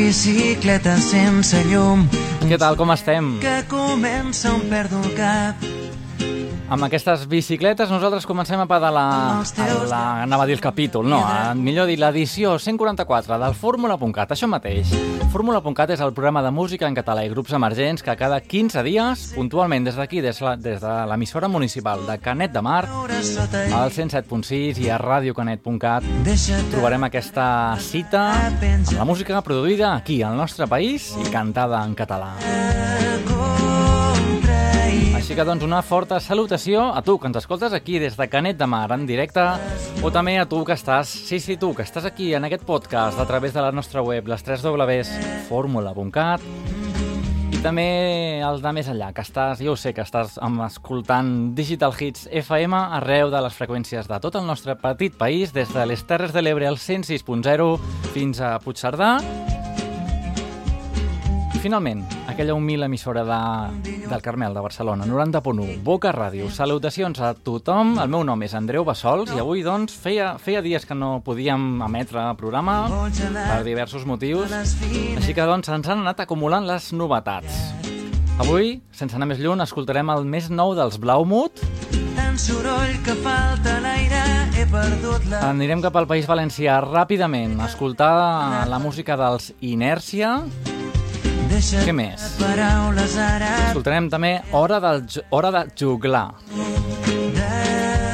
[0.00, 2.06] bicicleta sense llum.
[2.48, 3.34] Què tal, com estem?
[3.42, 5.79] Que comença on perdo cap.
[6.70, 9.42] Amb aquestes bicicletes nosaltres comencem a pedalar.
[9.42, 14.36] A la, anava a dir el capítol, no, a, millor dir l'edició 144 del Fórmula.cat,
[14.36, 14.92] això mateix.
[15.32, 19.26] Fórmula.cat és el programa de música en català i grups emergents que cada 15 dies,
[19.34, 24.78] puntualment des d'aquí, des, la, des de l'emissora municipal de Canet de Mar, al 107.6
[24.78, 26.06] i a radiocanet.cat,
[26.70, 27.50] trobarem aquesta
[27.82, 32.36] cita amb la música produïda aquí, al nostre país, i cantada en català.
[35.30, 38.56] Així que doncs una forta salutació a tu que ens escoltes aquí des de Canet
[38.58, 39.44] de Mar en directe
[40.02, 43.14] o també a tu que estàs, sí, sí, tu que estàs aquí en aquest podcast
[43.14, 46.42] a través de la nostra web, les 3 www.formula.cat
[47.54, 50.34] i també el de més enllà, que estàs, jo sé que estàs
[50.66, 55.70] escoltant Digital Hits FM arreu de les freqüències de tot el nostre petit país, des
[55.70, 57.78] de les Terres de l'Ebre al 106.0
[58.16, 59.20] fins a Puigcerdà.
[61.62, 66.50] Finalment, aquella humil emissora de, del Carmel de Barcelona, 90.1, Boca Ràdio.
[66.54, 70.86] Salutacions a tothom, el meu nom és Andreu Bassols i avui, doncs, feia, feia dies
[70.86, 72.84] que no podíem emetre programa
[73.34, 77.60] per diversos motius, així que, doncs, ens han anat acumulant les novetats.
[78.40, 81.60] Avui, sense anar més lluny, escoltarem el més nou dels Blaumut,
[82.16, 84.20] Tant soroll que falta l'aire,
[84.58, 85.40] he perdut la...
[85.50, 87.56] Anirem cap al País Valencià ràpidament.
[87.60, 90.36] A escoltar la música dels Inèrcia,
[91.60, 92.22] Què més?
[92.40, 95.02] Escoltarem també Hora, del,
[95.36, 96.30] Hora de juglar.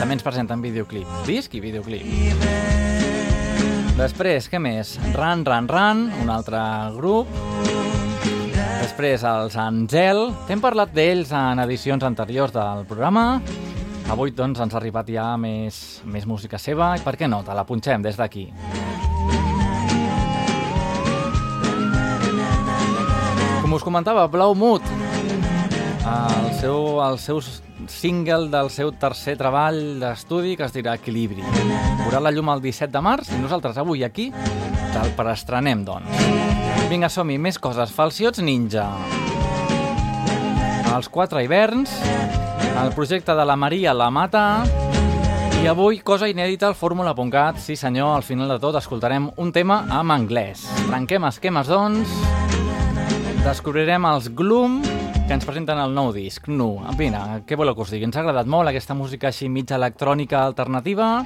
[0.01, 1.07] També ens presenten videoclip.
[1.29, 2.43] Disc i videoclip.
[4.01, 4.97] Després, què més?
[5.15, 6.59] Ran, Ran, Ran, un altre
[6.99, 7.31] grup.
[8.83, 10.27] Després els Angel.
[10.51, 13.29] T'hem parlat d'ells en edicions anteriors del programa.
[14.11, 17.45] Avui, doncs, ens ha arribat ja més, més música seva i per què no?
[17.47, 18.51] Te la punxem des d'aquí.
[23.77, 24.83] Us comentava, Blau Mood,
[26.07, 27.41] el seu, el seu
[27.91, 31.45] single del seu tercer treball d'estudi que es dirà Equilibri.
[32.05, 34.31] Veurà la llum el 17 de març i nosaltres avui aquí
[34.95, 36.25] te'l preestrenem, doncs.
[36.89, 37.93] Vinga, som-hi, més coses.
[37.93, 38.87] Falciots Ninja.
[40.95, 41.93] Els quatre hiverns,
[42.81, 44.47] el projecte de la Maria la Mata
[45.61, 47.61] i avui, cosa inèdita al Fórmula.cat.
[47.61, 50.65] Sí senyor, al final de tot escoltarem un tema en anglès.
[50.87, 52.15] Trenquem esquemes, doncs,
[53.47, 54.81] descobrirem els Gloom,
[55.29, 56.81] que ens presenten el nou disc, Nu.
[56.99, 58.09] Vine, què voleu que us digui?
[58.09, 61.21] Ens ha agradat molt aquesta música així mitja electrònica alternativa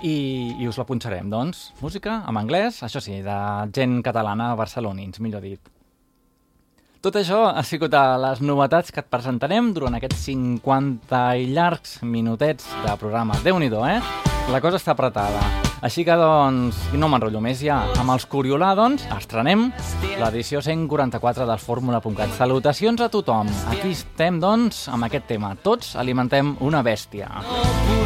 [0.00, 1.66] i, i us la punxarem, doncs.
[1.84, 3.36] Música en anglès, això sí, de
[3.76, 5.60] gent catalana, barcelonins, millor dit.
[7.00, 11.94] Tot això ha sigut a les novetats que et presentarem durant aquests 50 i llargs
[12.04, 13.38] minutets de programa.
[13.42, 14.02] déu nhi eh?
[14.52, 15.40] La cosa està apretada.
[15.80, 19.72] Així que, doncs, no m'enrotllo més ja, amb els Coriolà, doncs, estrenem
[20.20, 22.36] l'edició 144 del Fórmula.cat.
[22.36, 23.48] Salutacions a tothom.
[23.70, 25.54] Aquí estem, doncs, amb aquest tema.
[25.56, 27.30] Tots alimentem una bèstia.
[27.40, 27.99] podem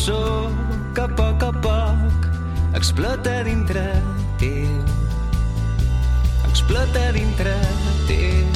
[0.00, 0.50] dolçor
[0.94, 3.82] que a poc a poc explota dintre
[4.38, 4.84] teu.
[6.48, 7.54] Explota dintre
[8.06, 8.46] teu.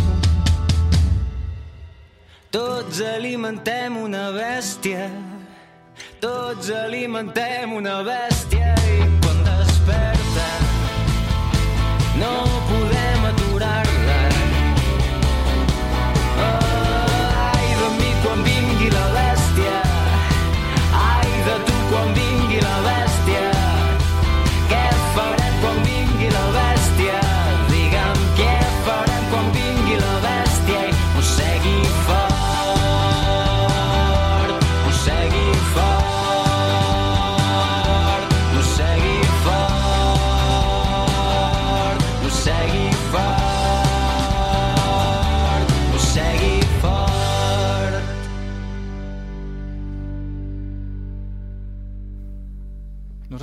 [2.50, 5.10] Tots alimentem una bèstia.
[6.20, 8.33] Tots alimentem una bèstia
[31.14, 31.53] Você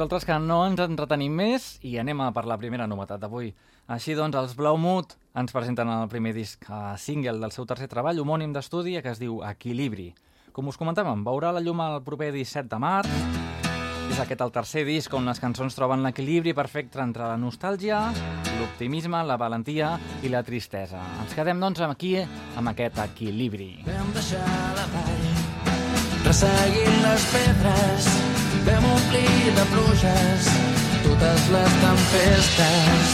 [0.02, 3.52] Nosaltres que no ens entretenim més i anem a per la primera novetat d'avui.
[3.94, 8.18] Així doncs, els Blaumut ens presenten el primer disc a single del seu tercer treball,
[8.24, 10.08] homònim d'estudi, que es diu Equilibri.
[10.58, 13.14] Com us comentàvem, veurà la llum el proper 17 de març.
[14.10, 18.02] És aquest el tercer disc on les cançons troben l'equilibri perfecte entre la nostàlgia,
[18.58, 21.06] l'optimisme, la valentia i la tristesa.
[21.22, 23.76] Ens quedem, doncs, aquí amb aquest equilibri.
[23.86, 24.48] Vam deixar
[24.82, 25.28] la vall,
[26.26, 28.16] resseguint les pedres,
[28.66, 30.48] vam omplir de pluges
[31.04, 33.14] totes les tempestes.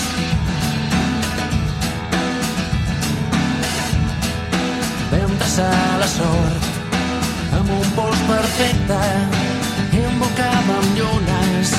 [5.12, 6.68] Vam traçar la sort
[7.60, 9.00] amb un pols perfecte
[9.98, 11.74] i embocàvem llunes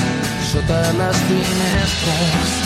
[0.53, 2.56] sota les finestres.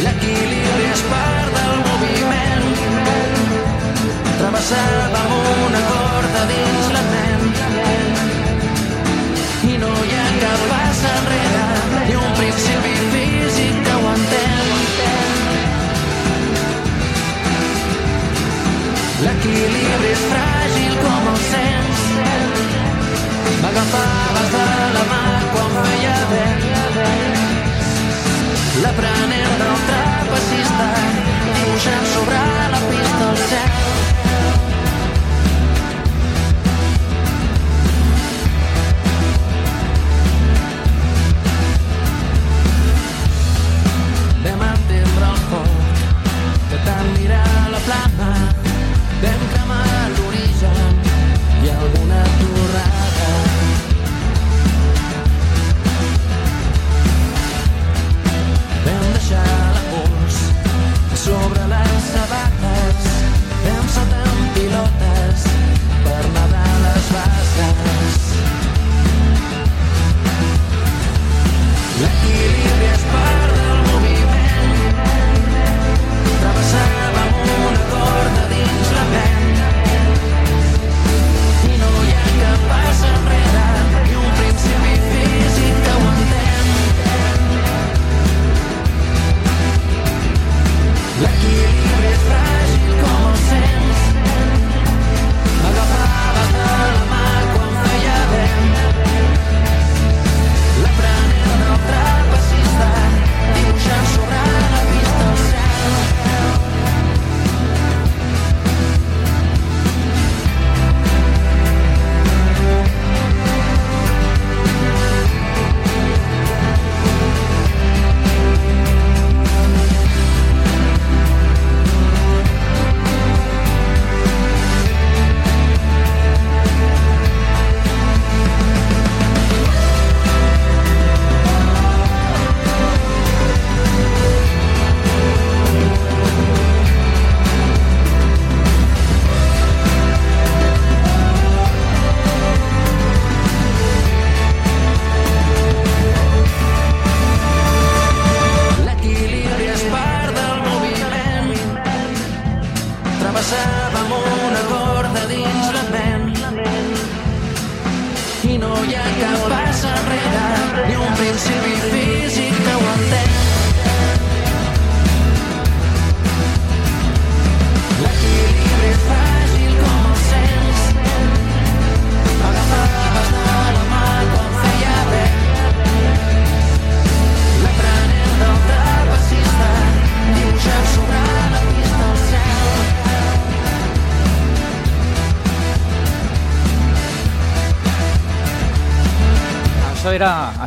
[0.00, 2.89] L'equilibri és part del moviment
[4.40, 5.32] Travessàvem
[5.66, 7.42] una corda dins la ment
[9.68, 11.66] i no hi ha cap pas enrere
[12.06, 14.70] ni un principi físic que ho entén.
[19.26, 22.00] L'equilibri és fràgil com el sens.
[23.60, 24.64] M'agafaves de
[24.96, 25.22] la mà
[25.52, 26.66] quan feia vent.
[28.86, 30.90] L'aprenent del trapecista
[31.52, 32.69] dibuixant sobre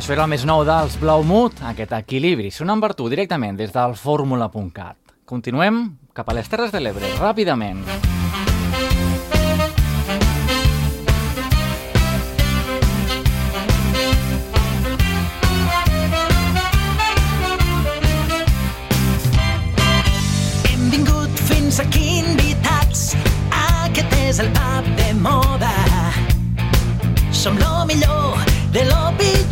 [0.03, 3.95] això era el més nou dels Blaumut, aquest equilibri, sonant per tu directament des del
[3.95, 4.97] fórmula.cat.
[5.23, 7.85] Continuem cap a les Terres de l'Ebre, ràpidament.
[7.87, 8.12] Hem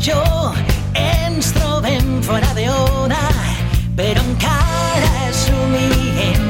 [0.02, 0.54] jo
[0.96, 3.20] ens trobem fora de ona,
[3.96, 6.46] però encara somiem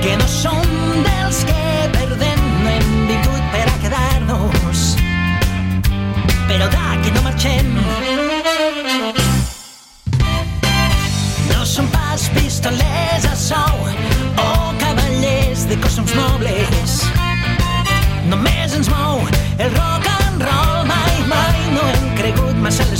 [0.00, 0.64] que no som
[1.04, 4.84] dels que perdem, no hem vingut per a quedar-nos,
[6.48, 7.68] però d'aquí no marxem.
[11.50, 13.84] No som pas pistolers a sou
[14.46, 14.48] o
[14.80, 17.02] cavallers de cossos nobles,
[18.32, 19.20] només ens mou
[19.58, 19.95] el rol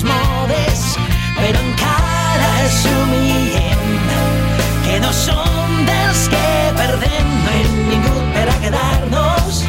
[0.09, 0.83] modes,
[1.39, 3.83] però encara assumien
[4.85, 6.45] que no som dels que
[6.79, 9.65] perdem, no hem vingut per a quedar-nos,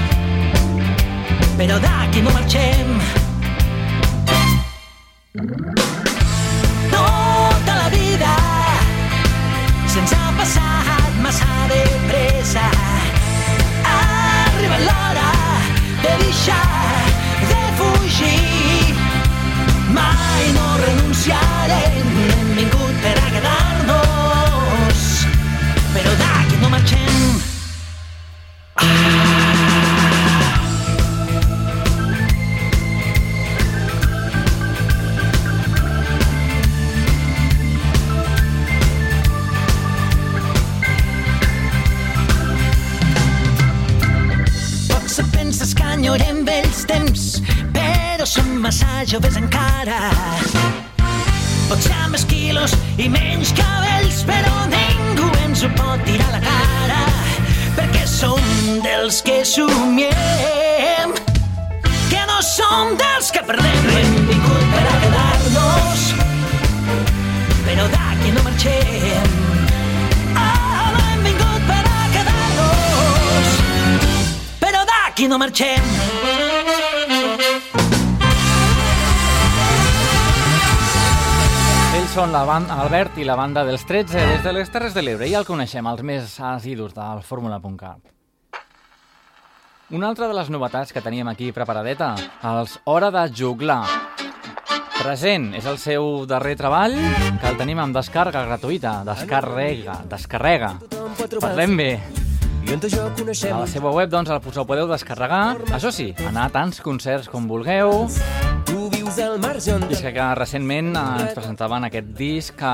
[1.58, 2.98] però d'aquí no marxem.
[49.18, 50.12] Joves encara.
[51.68, 56.42] Potser amb més quilos i menys cabells, però ningú ens ho pot tirar a la
[56.44, 57.00] cara,
[57.80, 58.44] perquè som
[58.86, 61.16] dels que somiem,
[62.12, 63.90] que no som dels que perdem.
[63.98, 66.06] Hem vingut per a quedar-nos,
[67.66, 69.38] però d'aquí no marxem.
[70.36, 73.58] Ah, no hem vingut per a quedar-nos,
[74.62, 75.97] però d'aquí no marxem.
[82.18, 85.28] Són la banda, Albert i la banda dels 13 des de les Terres de l'Ebre
[85.30, 88.00] i el coneixem, els més asidus del Fórmula.cat.
[89.94, 92.16] Una altra de les novetats que teníem aquí preparadeta,
[92.56, 93.84] els Hora de Juglar.
[94.96, 96.98] Present és el seu darrer treball,
[97.38, 99.04] que el tenim amb descarga gratuïta.
[99.06, 100.74] Descarrega, descarrega.
[101.38, 101.92] Parlem bé.
[102.66, 105.60] I on jo coneixem A la seva web, doncs, el podeu descarregar.
[105.70, 108.08] Això sí, anar a tants concerts com vulgueu.
[109.08, 112.72] Vius al marge on I és que, que recentment eh, ens presentaven aquest disc que,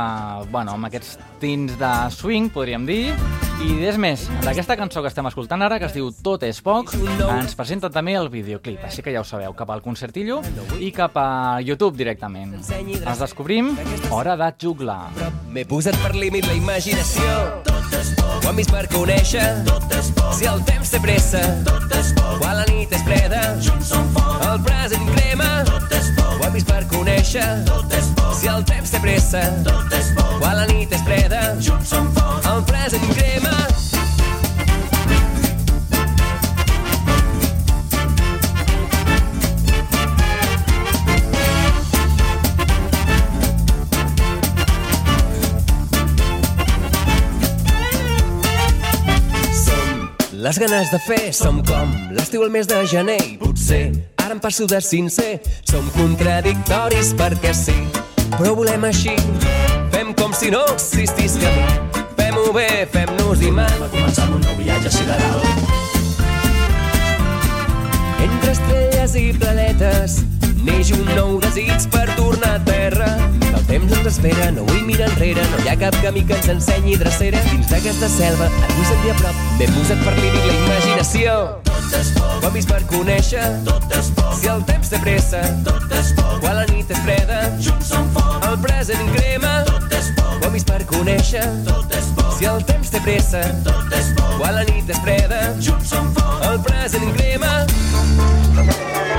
[0.49, 3.03] bueno, amb aquests tints de swing, podríem dir.
[3.61, 6.95] I és més, d'aquesta cançó que estem escoltant ara, que es diu Tot és poc,
[7.27, 8.81] ens presenta també el videoclip.
[8.87, 10.39] Així que ja ho sabeu, cap al concertillo
[10.81, 12.57] i cap a YouTube directament.
[12.63, 13.75] Els descobrim,
[14.09, 15.11] Hora de juglar.
[15.53, 17.72] M'he posat per límit la imaginació.
[18.43, 19.43] Ho hem vist per conèixer.
[20.35, 21.39] Si el temps té pressa,
[22.41, 23.39] quan la nit és freda,
[24.49, 25.47] el present crema.
[25.69, 27.47] Ho hem vist per conèixer.
[28.41, 29.45] Si el temps té pressa,
[30.41, 33.55] quan la nit és freda, el present crema.
[50.43, 54.41] Les ganes de fer, som com l'estiu al mes de gener i potser ara em
[54.43, 55.37] passo de sincer.
[55.69, 57.77] Som contradictoris perquè sí,
[58.33, 59.15] però volem així.
[59.93, 62.03] Fem com si no existís camí.
[62.19, 63.79] Fem-ho bé, fem-nos imant.
[63.85, 65.39] Va començar amb un nou viatge sideral.
[68.27, 70.19] Entre estrelles i planetes
[70.67, 73.09] neix un nou desig per tornar a terra.
[73.53, 76.49] El temps ens espera, no vull mirar enrere, no hi ha cap camí que ens
[76.55, 77.41] ensenyi drecera.
[77.51, 81.37] Dins d'aquesta selva et vull sentir a prop, m'he posat per límit la imaginació.
[81.93, 82.43] Tot és poc.
[82.43, 83.43] Hem vist per conèixer.
[83.67, 84.31] Tot és poc.
[84.39, 85.41] Si el temps té pressa.
[85.67, 86.39] Tot és poc.
[86.41, 87.39] Quan la nit és freda.
[87.61, 88.47] Junts som foc.
[88.49, 89.53] El present crema.
[89.69, 90.33] Tot és poc.
[90.41, 91.45] Hem vist per conèixer.
[91.67, 92.33] Tot és poc.
[92.39, 93.43] Si el temps té pressa.
[93.67, 94.37] Tot és poc.
[94.41, 95.43] Quan la nit és freda.
[95.61, 96.47] Junts som foc.
[96.49, 97.53] El present crema.
[98.63, 99.12] Eren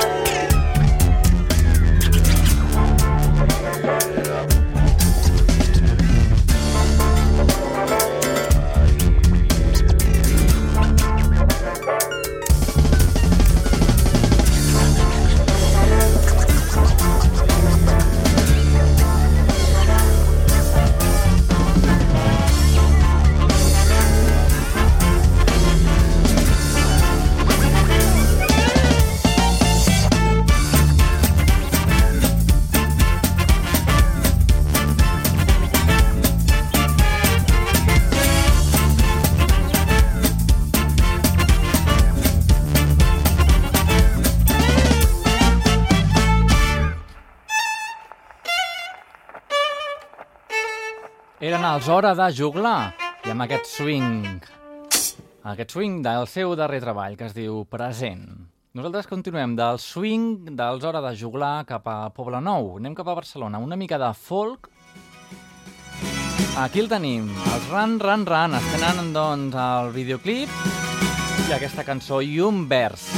[51.74, 52.94] els Hora de juglar
[53.26, 54.36] i amb aquest swing,
[55.50, 58.28] aquest swing del seu darrer treball que es diu Present.
[58.78, 62.76] Nosaltres continuem del swing dels Hora de juglar cap a Poble Nou.
[62.78, 64.68] Anem cap a Barcelona, una mica de folk.
[66.62, 70.52] Aquí el tenim, els Ran Ran Ran, estrenant doncs el videoclip
[71.48, 73.08] i aquesta cançó i un vers.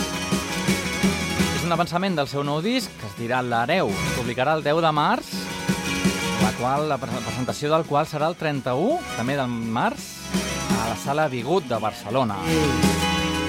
[1.58, 3.92] És un avançament del seu nou disc que es dirà L'Hereu.
[3.92, 5.36] Es publicarà el 10 de març
[6.42, 10.06] la, qual, la pre- presentació del qual serà el 31, també del març,
[10.76, 12.36] a la sala Bigut de Barcelona.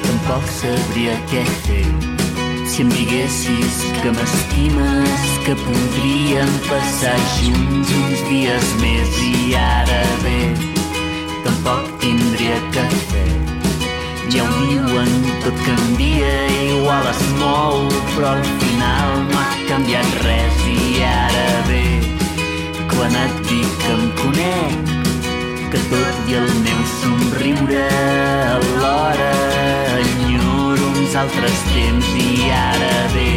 [0.07, 1.85] Tampoc sabria què fer
[2.67, 10.39] si em diguessis que m'estimes, que podríem passar junts uns dies més i ara bé,
[11.45, 13.25] tampoc tindria que fer.
[14.35, 15.09] Ja ho diuen,
[15.45, 16.33] tot canvia,
[16.67, 21.86] igual es mou, però al final no ha canviat res i ara bé,
[22.97, 24.93] quan et dic que em conec,
[25.71, 27.83] que tot i el meu somriure
[28.55, 29.27] alhora
[29.99, 33.29] enyoro uns altres temps i ara bé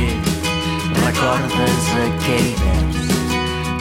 [1.02, 3.12] recordes aquell vers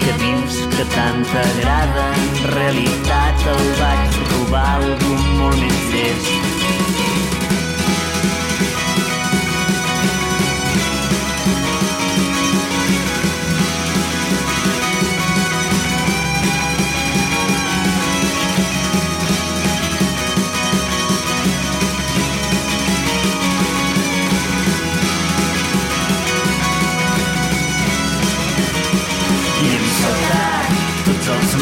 [0.04, 2.06] que dius que tant t'agrada?
[2.26, 6.49] En realitat el vaig robar algú molt més llest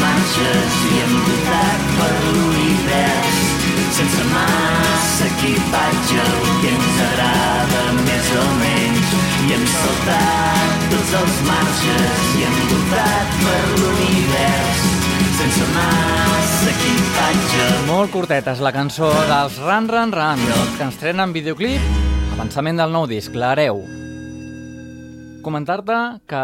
[0.00, 3.40] marxes i envoltat per l'univers.
[3.98, 9.12] Sense massa equipatge, el que ens agrada més o menys.
[9.48, 14.88] I hem saltat tots els marxes i envoltat per l'univers.
[15.42, 17.68] Sense massa equipatge.
[17.90, 21.94] Molt curteta és la cançó dels Run Run Run, que ens trenen videoclip,
[22.34, 23.97] avançament del nou disc, l'Hereu.
[25.48, 25.94] Comentar-te
[26.28, 26.40] que...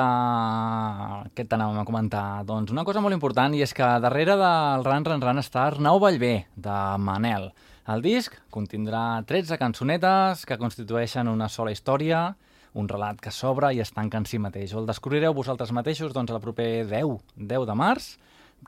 [1.36, 2.22] Què t'anàvem a comentar?
[2.48, 6.00] Doncs una cosa molt important i és que darrere del Run Run Run està Arnau
[6.00, 7.50] Vallvé, de Manel.
[7.92, 12.22] El disc contindrà 13 cançonetes que constitueixen una sola història,
[12.72, 14.72] un relat que s'obre i es tanca en si mateix.
[14.72, 18.14] El descobrireu vosaltres mateixos doncs, el proper 10, 10 de març,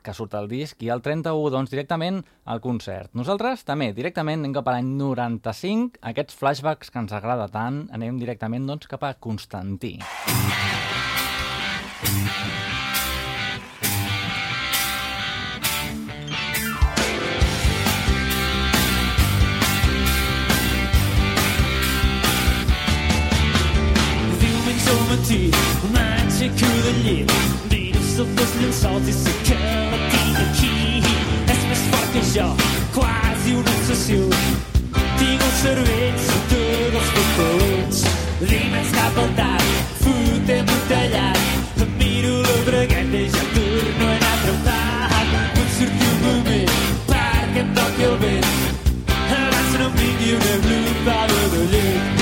[0.03, 3.11] que surt el disc, i el 31, doncs, directament al concert.
[3.17, 8.19] Nosaltres també, directament, anem cap a l'any 95, aquests flashbacks que ens agrada tant, anem
[8.21, 9.97] directament, doncs, cap a Constantí.
[24.37, 25.41] Diumenge al matí,
[25.93, 27.76] m'aixeco del llit,
[28.17, 29.55] miro sota els llençols i sé que
[29.91, 31.03] la tinc aquí.
[31.53, 32.47] És més fort que jo,
[32.95, 34.19] quasi una obsessió.
[35.19, 36.61] Tinc el cervell sota
[36.95, 38.01] dels papelets.
[38.41, 41.39] Dimarts cap al tard, fotem un tallat.
[41.85, 45.33] Em miro la bragueta i ja torno a anar trepant.
[45.55, 46.77] Vull sortir un moment
[47.07, 48.53] perquè em toqui el vent.
[49.15, 52.16] Abans no em vingui una glopada de llet.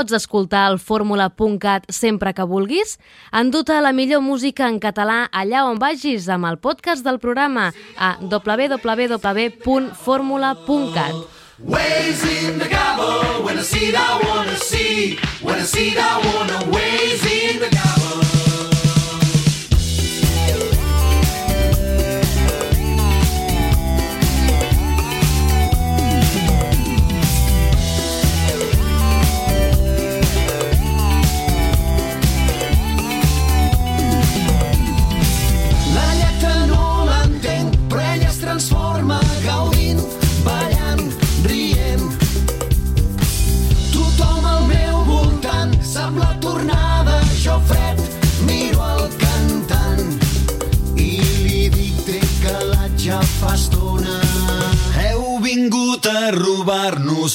[0.00, 2.96] Pots escoltar el fórmula.cat sempre que vulguis?
[3.36, 8.16] Enduta la millor música en català allà on vagis amb el podcast del programa a
[8.22, 11.14] www.formula.cat.
[11.60, 15.18] Ways in the gobble, when I see it, I wanna see.
[15.44, 17.89] When I see it, I wanna ways in the gobble.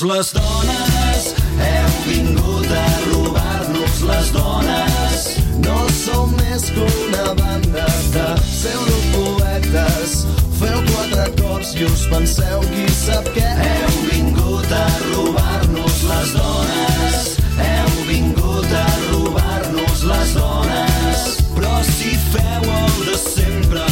[0.06, 1.24] Les dones,
[1.58, 5.22] heu vingut a robar-nos les dones.
[5.66, 10.14] No som més que una banda de pseudopoetes.
[10.60, 13.48] Feu quatre cors i us penseu qui sap què.
[13.70, 17.32] Heu vingut a robar-nos les dones.
[17.70, 21.26] Heu vingut a robar-nos les dones.
[21.56, 23.90] Però si feu el de sempre,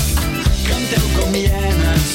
[0.68, 2.14] canteu com hienes.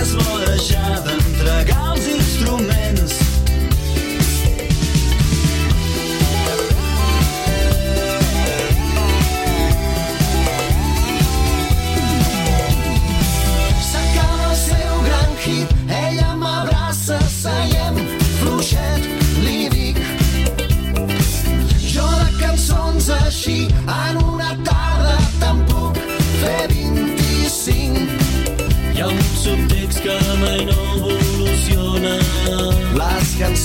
[0.00, 2.77] És l'hora ja d'entregar els instruments.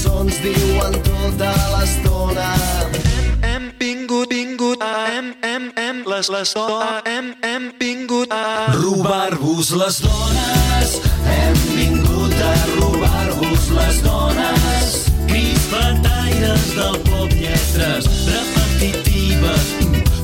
[0.03, 2.49] Cançons diuen tota l'estona.
[3.41, 6.53] Hem vingut, vingut, hem, hem, hem, les, les,
[7.05, 8.73] hem, hem vingut a...
[8.75, 14.91] Robar-vos les dones, hem vingut a robar-vos les dones.
[15.31, 19.71] Crispataires del pop, lletres repetitives.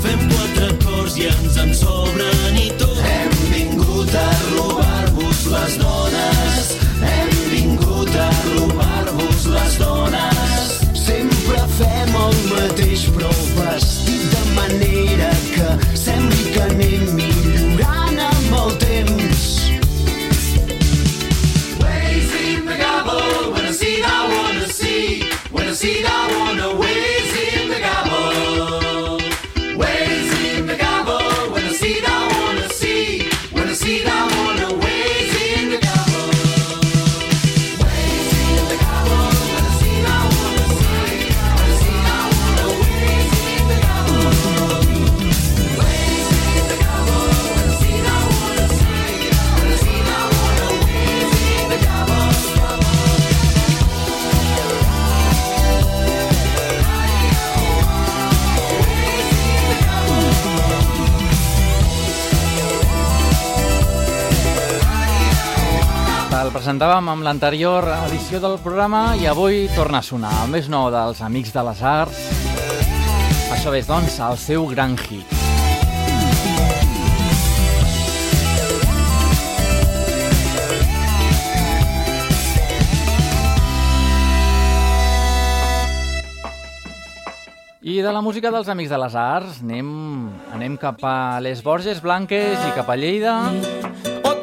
[0.04, 3.00] Fem quatre acords i ens en sobren i tot.
[3.00, 6.09] Hem vingut a robar-vos les dones,
[67.10, 71.52] amb l'anterior edició del programa i avui torna a sonar el més nou dels Amics
[71.56, 72.19] de les Arts.
[73.56, 75.26] Això és, doncs, el seu gran hit.
[87.82, 89.89] I de la música dels Amics de les Arts anem,
[90.54, 93.39] anem cap a les Borges Blanques i cap a Lleida.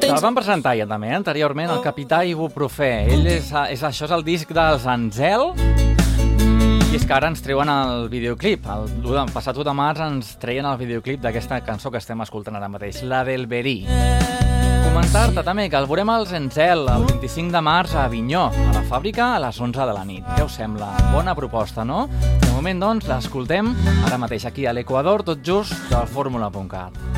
[0.06, 2.90] Te'l van presentar ja també, anteriorment, el capità Ibuprofè.
[3.10, 5.50] Ell és, és, això és el disc dels Anzel,
[6.86, 8.68] i és que ara ens treuen el videoclip.
[8.70, 12.54] El, el passat 1 de març ens treien el videoclip d'aquesta cançó que estem escoltant
[12.60, 13.80] ara mateix, la del Verí.
[14.86, 18.86] Comentar-te també que el veurem als Enzel el 25 de març a Avinyó, a la
[18.86, 20.24] fàbrica a les 11 de la nit.
[20.38, 20.92] Què us sembla?
[21.10, 22.06] Bona proposta, no?
[22.22, 23.74] De moment, doncs, l'escoltem
[24.06, 27.15] ara mateix aquí a l'Equador, tot just del fórmula.cat.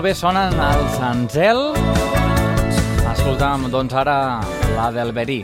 [0.00, 1.58] Molt bé sonen els Sanzel.
[3.10, 4.14] Escolta'm, doncs ara,
[4.72, 5.42] la del Verí.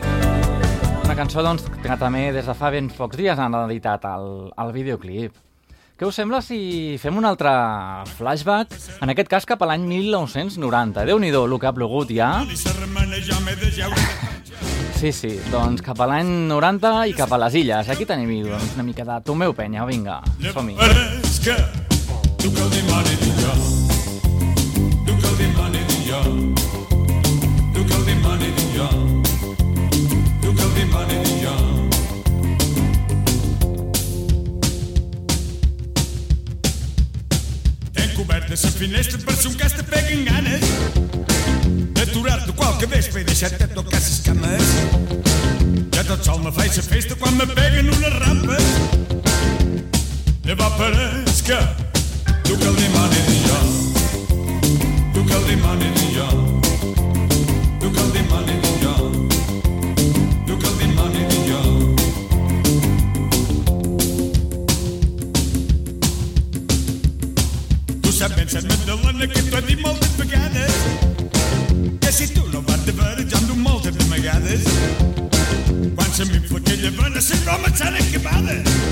[1.03, 4.73] Una cançó doncs, que també des de fa ben pocs dies han editat el, el
[4.73, 5.37] videoclip.
[5.93, 7.53] Què us sembla si fem un altre
[8.17, 8.73] flashback?
[8.97, 11.05] En aquest cas cap a l'any 1990.
[11.05, 12.41] Déu-n'hi-do el que ha plogut ja.
[14.97, 17.93] Sí, sí, doncs cap a l'any 90 i cap a les illes.
[17.93, 20.81] Aquí tenim doncs, una mica de Tomeu Penya, vinga, som-hi.
[22.41, 23.76] Tu que el dimoni millor
[38.17, 40.61] cobertes a finestra parece um casta pega enganes
[42.01, 44.63] aturar-te qualquer vespre i deixar-te tocar ses cames
[45.93, 48.57] ja tot sol me fazes a festa quando me peguen nula rampa
[50.45, 51.59] llavors pareix que
[52.43, 53.59] tu que el dimoni de jo
[55.13, 56.29] tu que el dimoni de jo
[57.79, 58.96] tu que el dimoni de jo
[69.17, 70.51] mannelijk kip en die malt het begaan
[71.99, 74.61] Ja, si tu no vas de veure, ja em du moltes vegades.
[75.95, 76.59] Quan se m'infla
[78.43, 78.86] vena.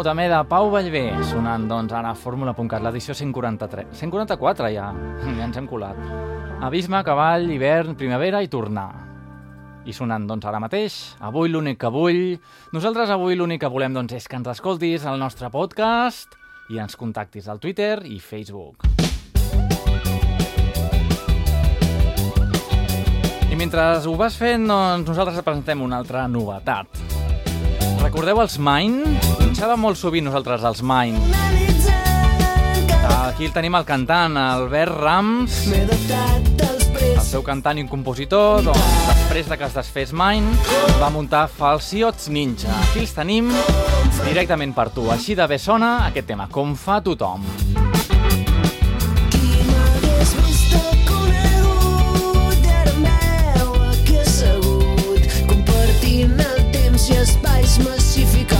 [0.00, 3.90] Nou també de Pau Vallvé, sonant doncs ara Fórmula.cat, l'edició 143.
[3.98, 4.86] 144 ja,
[5.36, 5.98] ja ens hem colat.
[6.64, 8.88] Abisme, cavall, hivern, primavera i tornar.
[9.84, 12.38] I sonant doncs ara mateix, avui l'únic que vull...
[12.72, 16.32] Nosaltres avui l'únic que volem doncs és que ens escoltis al nostre podcast
[16.72, 18.88] i ens contactis al Twitter i Facebook.
[23.52, 27.09] I mentre ho vas fent, doncs nosaltres et presentem una altra novetat.
[28.00, 29.18] Recordeu els Mine?
[29.38, 31.20] Pinxàvem molt sovint nosaltres els Mine.
[33.30, 35.60] Aquí el tenim el cantant, Albert Rams,
[37.10, 40.56] el seu cantant i un compositor, doncs, després de que es desfés Mine,
[41.00, 42.72] va muntar Falsiots Ninja.
[42.88, 43.52] Aquí els tenim
[44.24, 45.08] directament per tu.
[45.12, 47.46] Així de bé sona aquest tema, com fa tothom.
[57.20, 58.59] Temps i espais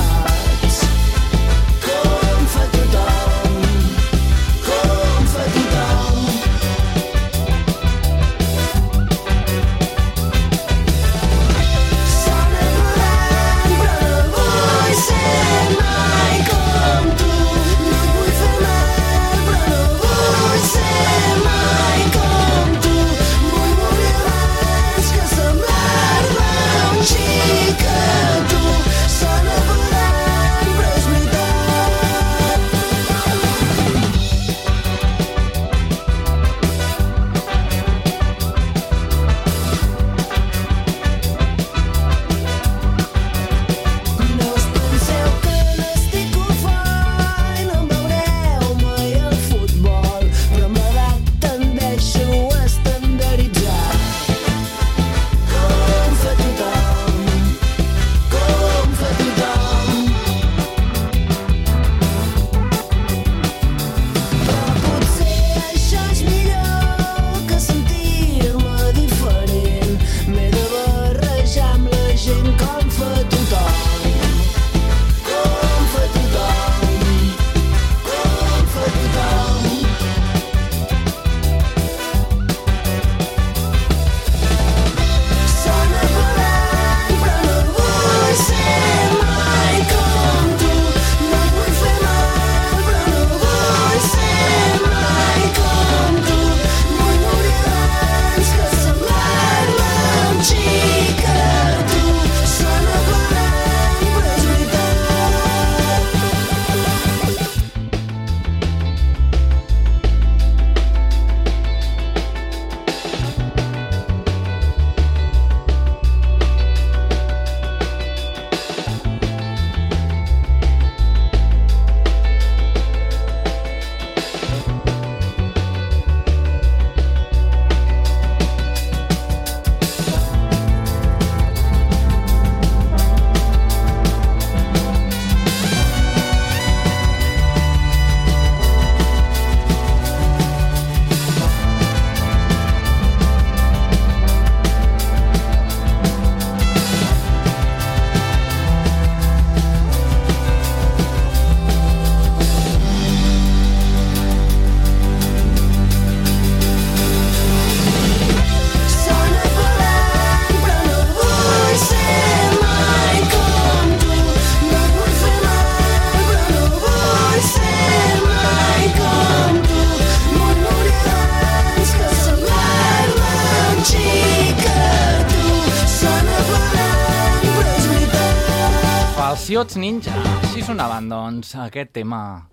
[179.60, 180.14] Falsiots Ninja.
[180.40, 182.48] Així sonaven, doncs, aquest tema.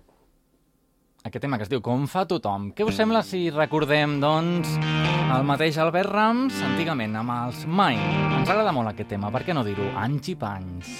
[1.24, 2.66] Aquest tema que es diu Com fa tothom.
[2.76, 4.74] Què us sembla si recordem, doncs,
[5.32, 8.04] el mateix Albert Rams, antigament, amb els Mine.
[8.42, 9.88] Ens agrada molt aquest tema, per què no dir-ho?
[9.96, 10.92] Anys i panys.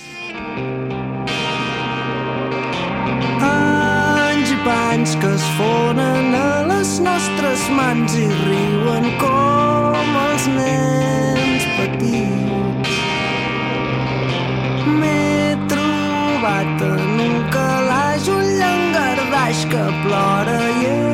[3.50, 11.68] Anys i panys que es fonen a les nostres mans i riuen com els nens
[11.76, 12.96] petits.
[14.88, 15.27] M'he
[16.48, 21.07] trobat en un calaix un llangardaix que plora i és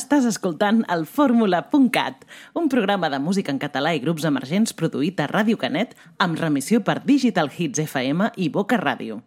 [0.00, 2.22] Estàs escoltant el fórmula.cat,
[2.56, 5.92] un programa de música en català i grups emergents produït a Ràdio Canet
[6.24, 9.20] amb remissió per Digital Hits FM i Boca Ràdio.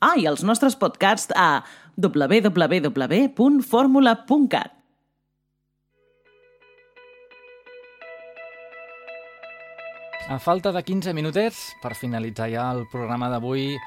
[0.00, 1.62] Ah, i els nostres podcasts a
[1.94, 4.72] www.formula.cat.
[10.26, 13.78] A falta de 15 minutets per finalitzar ja el programa d'avui,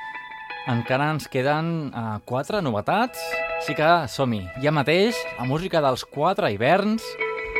[0.68, 3.22] encara ens queden uh, quatre novetats.
[3.60, 4.44] Així que som-hi.
[4.64, 7.04] Ja mateix, la música dels quatre hiverns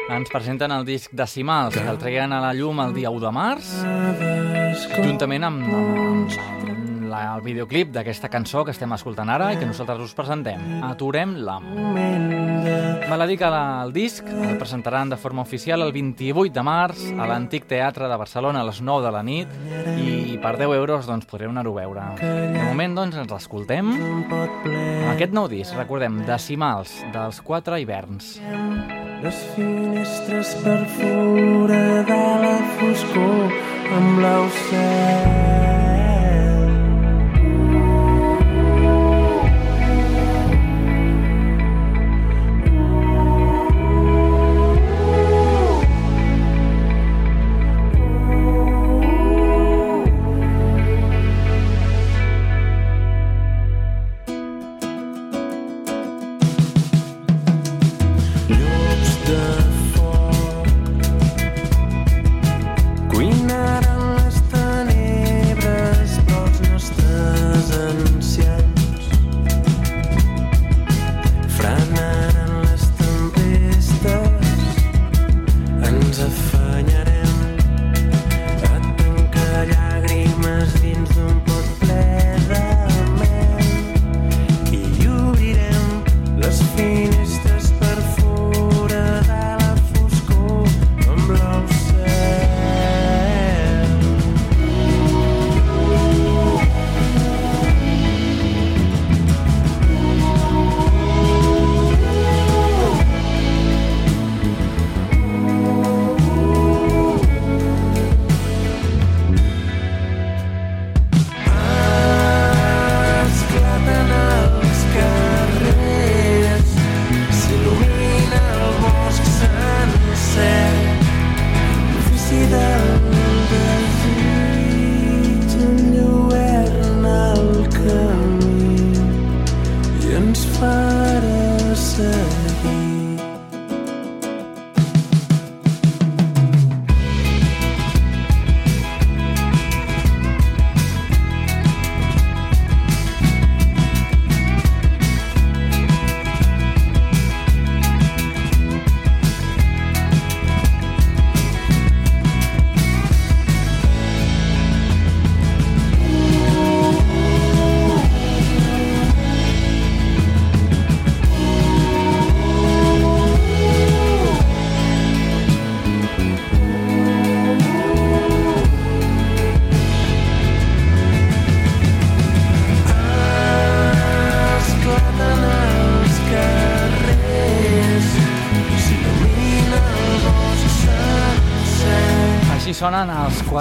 [0.10, 3.34] ens presenten el disc Decimals, que el treien a la llum el dia 1 de
[3.36, 3.76] març,
[5.04, 6.59] juntament amb, amb, amb
[7.10, 10.62] la, el videoclip d'aquesta cançó que estem escoltant ara i que nosaltres us presentem.
[10.86, 11.66] Aturem l'am.
[13.10, 17.28] Me la dic al disc, el presentaran de forma oficial el 28 de març a
[17.30, 19.56] l'Antic Teatre de Barcelona a les 9 de la nit
[19.98, 22.06] i per 10 euros doncs, podreu anar-ho a veure.
[22.22, 23.92] De moment doncs, ens l'escoltem.
[25.16, 28.38] Aquest nou disc, recordem, Decimals, dels quatre hiverns.
[29.24, 33.58] Les finestres per fora de la foscor
[33.98, 35.59] amb blau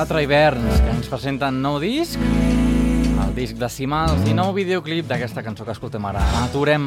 [0.09, 5.67] 4 hiverns, que ens presenten nou disc, el disc decimals i nou videoclip d'aquesta cançó
[5.67, 6.23] que escoltem ara.
[6.47, 6.87] Aturem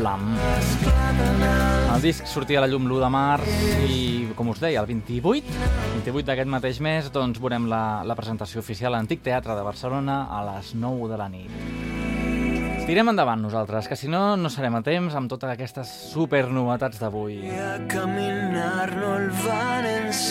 [0.00, 0.30] l'AM.
[1.92, 3.52] El disc sortia a la llum l'1 de març
[3.84, 3.98] i,
[4.38, 5.60] com us deia, el 28,
[5.98, 10.22] 28 d'aquest mateix mes, doncs veurem la, la presentació oficial a l'Antic Teatre de Barcelona
[10.32, 12.03] a les 9 de la nit.
[12.84, 17.00] Tirem endavant nosaltres, que si no, no serem a temps amb totes aquestes super novetats
[17.00, 17.38] d'avui.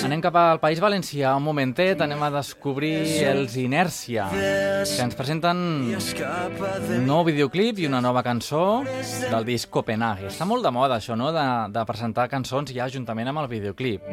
[0.05, 2.93] Anem cap al País Valencià, un momentet, anem a descobrir
[3.25, 10.29] els Inèrcia, que ens presenten un nou videoclip i una nova cançó del disc Copenhague.
[10.29, 14.05] Està molt de moda això, no?, de, de presentar cançons ja juntament amb el videoclip.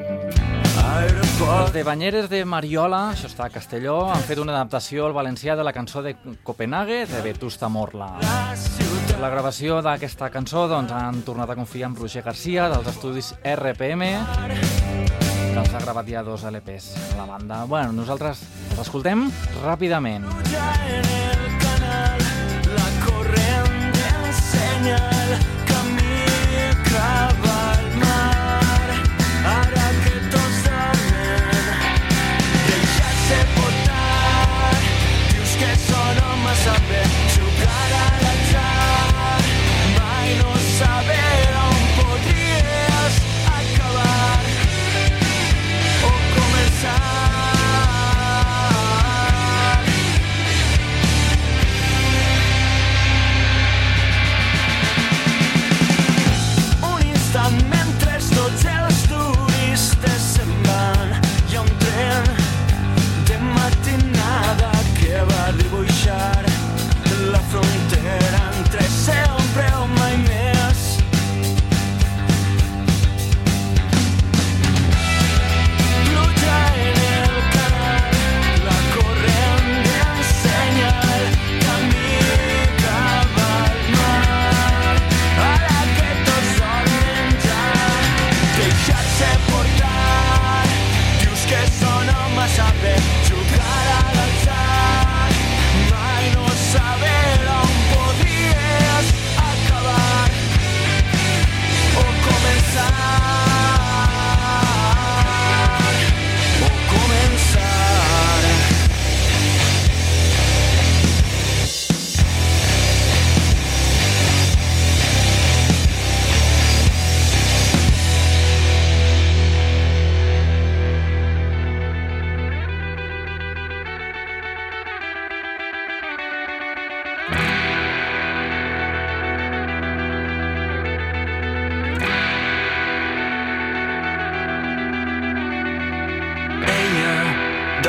[0.90, 5.54] Els de Banyeres de Mariola, això està a Castelló, han fet una adaptació al valencià
[5.56, 8.08] de la cançó de Copenhague de Vetusta Morla.
[9.20, 14.10] La gravació d'aquesta cançó doncs, han tornat a confiar en Roger Garcia dels estudis RPM
[15.50, 17.64] que els ha gravat ja dos LPs a la banda.
[17.70, 18.42] Bueno, nosaltres
[18.78, 19.28] l'escoltem
[19.62, 20.26] ràpidament.
[20.26, 21.19] en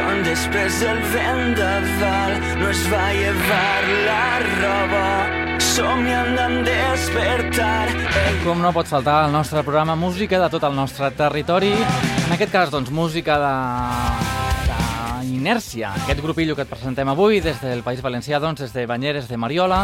[0.02, 5.08] d'on després el vent d'aval no es va llevar la roba,
[5.62, 7.90] somiant en despertar.
[8.46, 11.72] Com no pot faltar el nostre programa Música de tot el nostre territori.
[12.26, 13.54] En aquest cas, doncs, música de,
[14.70, 14.80] de
[15.36, 15.94] Inèrcia.
[16.06, 19.38] Aquest grupillo que et presentem avui des del País Valencià, doncs, des de Banyeres de
[19.38, 19.84] Mariola.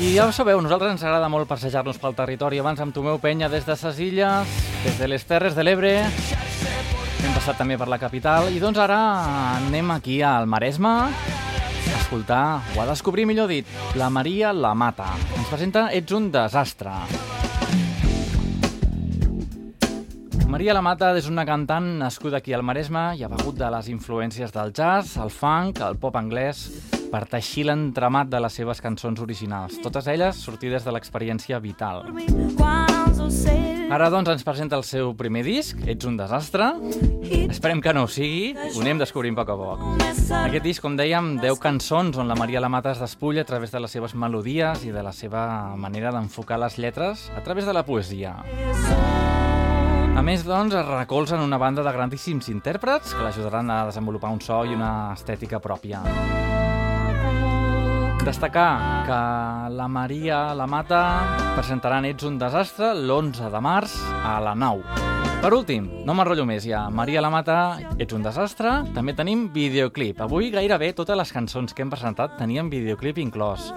[0.00, 2.62] I ja ho sabeu, nosaltres ens agrada molt passejar-nos pel territori.
[2.62, 5.98] Abans amb Tomeu Penya des de ses illes, des de les Terres de l'Ebre,
[7.20, 8.98] hem passat també per la capital i doncs ara
[9.58, 13.66] anem aquí al Maresme a escoltar, o a descobrir millor dit,
[13.98, 15.08] la Maria la Mata.
[15.36, 16.92] Ens presenta Ets un desastre.
[20.50, 23.90] Maria la Mata és una cantant nascuda aquí al Maresme i ha begut de les
[23.92, 26.66] influències del jazz, el funk, el pop anglès,
[27.10, 32.02] per teixir l'entramat de les seves cançons originals, totes elles sortides de l'experiència vital.
[33.90, 36.68] Ara, doncs, ens presenta el seu primer disc, Ets un desastre.
[37.50, 39.82] Esperem que no ho sigui, ho anem descobrint a poc a poc.
[40.44, 43.82] Aquest disc, com dèiem, 10 cançons on la Maria Lamata es despulla a través de
[43.82, 45.42] les seves melodies i de la seva
[45.74, 48.36] manera d'enfocar les lletres a través de la poesia.
[50.14, 54.30] A més, doncs, es recolza en una banda de grandíssims intèrprets que l'ajudaran a desenvolupar
[54.30, 56.04] un so i una estètica pròpia.
[58.24, 64.52] Destacar que la Maria la Mata presentaran Ets un desastre l'11 de març a la
[64.54, 64.82] nau.
[65.40, 67.56] Per últim, no m'enrotllo més ja, Maria la Mata,
[67.96, 70.20] Ets un desastre, també tenim videoclip.
[70.20, 73.70] Avui gairebé totes les cançons que hem presentat tenien videoclip inclòs.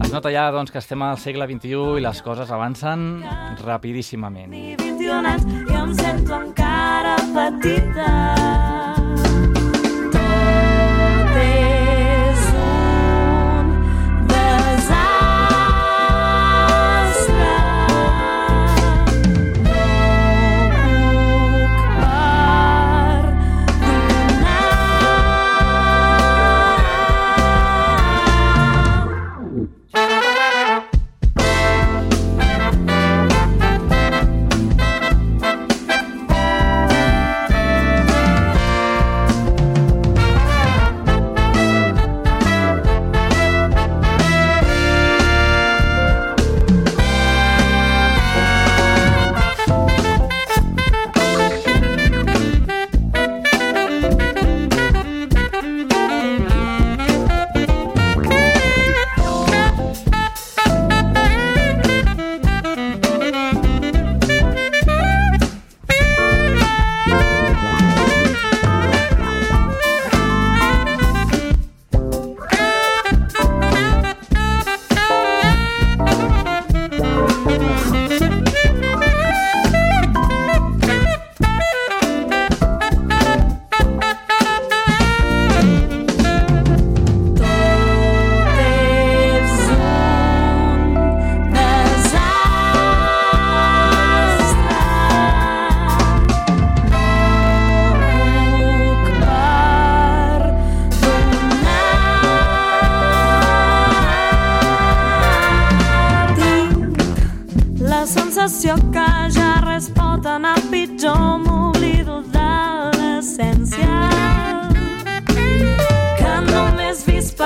[0.00, 3.24] Es nota ja doncs, que estem al segle XXI i les coses avancen
[3.64, 4.52] rapidíssimament.
[4.84, 8.19] 21 anys i em sento encara petita.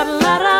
[0.04, 0.53] Només vist per la raó la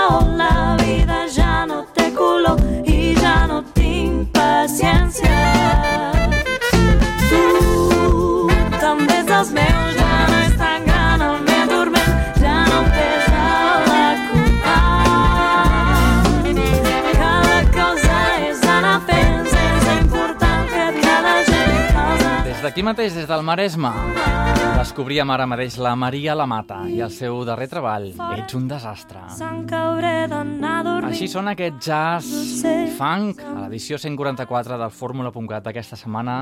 [22.75, 23.91] d'aquí mateix, des del Maresme,
[24.75, 29.21] Descobríem ara mateix la Maria la Mata i el seu darrer treball, Ets un desastre.
[31.07, 32.65] Així sona aquest jazz
[32.99, 36.41] funk a l'edició 144 del Fórmula.cat d'aquesta setmana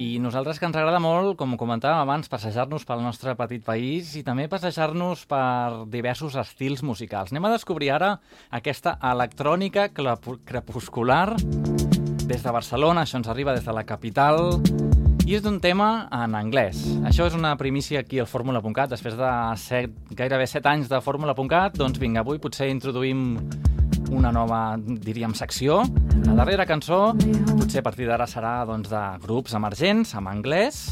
[0.00, 4.24] i nosaltres que ens agrada molt, com comentàvem abans, passejar-nos pel nostre petit país i
[4.24, 7.36] també passejar-nos per diversos estils musicals.
[7.36, 8.14] Anem a descobrir ara
[8.48, 14.56] aquesta electrònica crepuscular des de Barcelona, això ens arriba des de la capital
[15.26, 16.78] i és d'un tema en anglès.
[17.08, 18.92] Això és una primícia aquí al Fórmula.cat.
[18.92, 23.32] Després de set, gairebé 7 anys de Fórmula.cat, doncs vinga, avui potser introduïm
[24.14, 25.80] una nova, diríem, secció.
[26.28, 27.10] La darrera cançó,
[27.56, 30.84] potser a partir d'ara serà doncs, de grups emergents en anglès,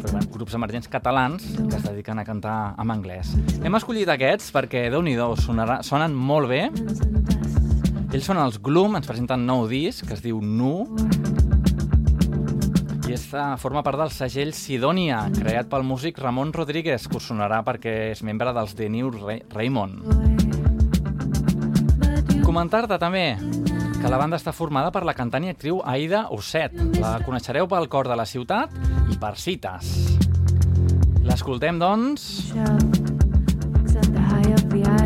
[0.00, 3.34] però, grups emergents catalans que es dediquen a cantar en anglès.
[3.60, 5.18] Hem escollit aquests perquè, déu nhi
[5.84, 6.70] sonen molt bé.
[8.16, 10.86] Ells són els Gloom, ens presenten nou disc, que es diu Nu,
[13.16, 17.62] i esta forma part del segell Sidonia, creat pel músic Ramon Rodríguez, que us sonarà
[17.64, 20.04] perquè és membre dels The New Ra Raymond.
[22.44, 26.76] Comentar-te també que la banda està formada per la cantant i actriu Aida Osset.
[27.00, 28.76] La coneixereu pel cor de la ciutat
[29.08, 29.96] i per cites.
[31.24, 32.52] L'escoltem, doncs,
[33.80, 35.05] Except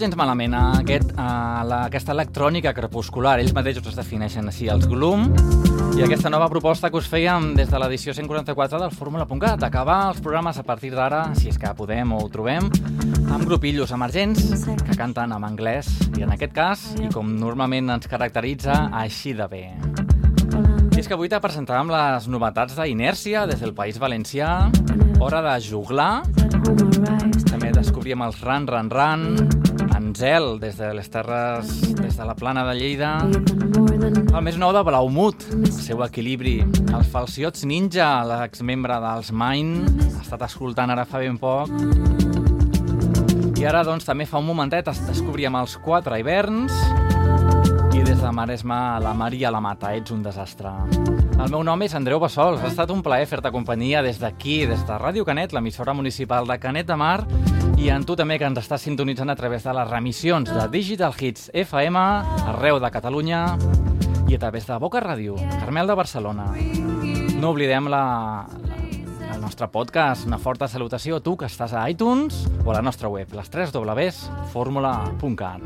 [0.00, 3.36] gens malament eh, aquest, uh, la, aquesta electrònica crepuscular.
[3.42, 5.26] Ells mateixos es defineixen així, els Gloom,
[5.98, 10.22] i aquesta nova proposta que us fèiem des de l'edició 144 del Fórmula.cat, acabar els
[10.24, 12.70] programes a partir d'ara, si és que podem o ho trobem,
[13.28, 18.08] amb grupillos emergents que canten en anglès, i en aquest cas, i com normalment ens
[18.10, 19.64] caracteritza, així de bé.
[20.90, 24.70] I és que avui te presentàvem les novetats d'Inèrcia des del País Valencià,
[25.20, 26.22] Hora de Juglar,
[27.50, 29.59] també descobríem els Ran Ran Ran,
[30.20, 34.82] Anzel des de les terres, des de la plana de Lleida, el més nou de
[34.84, 36.58] Blaumut, el seu equilibri,
[36.92, 41.72] els Falciots Ninja, l'exmembre dels Mine, ha estat escoltant ara fa ben poc,
[43.56, 46.76] i ara doncs també fa un momentet es descobríem els quatre hiverns.
[47.96, 50.74] I des de Maresme la Maria la Mata, ets un desastre.
[51.40, 54.84] El meu nom és Andreu Bassols, ha estat un plaer fer-te companyia des d'aquí, des
[54.84, 57.22] de Ràdio Canet, l'emissora municipal de Canet de Mar,
[57.80, 61.14] i en tu també que ens estàs sintonitzant a través de les remissions de Digital
[61.16, 61.96] Hits FM
[62.52, 63.56] arreu de Catalunya
[64.28, 66.50] i a través de Boca Ràdio, Carmel de Barcelona.
[67.40, 68.02] No oblidem la,
[68.68, 68.76] la,
[69.32, 70.28] el nostre podcast.
[70.28, 73.48] Una forta salutació a tu que estàs a iTunes o a la nostra web, les
[73.48, 74.20] 3 Ws,
[74.52, 75.64] fórmula.cat.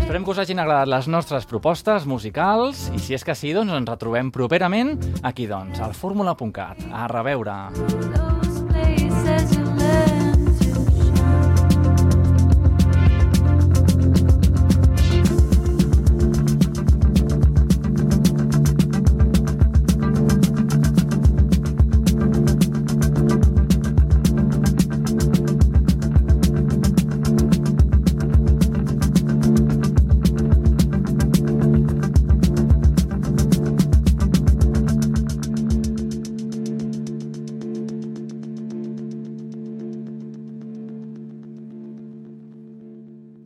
[0.00, 3.76] Esperem que us hagin agradat les nostres propostes musicals i si és que sí, doncs
[3.76, 6.88] ens retrobem properament aquí, doncs, al fórmula.cat.
[6.90, 8.29] A reveure.